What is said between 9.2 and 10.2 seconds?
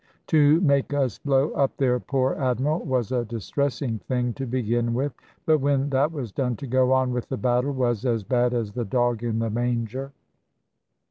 in the manger.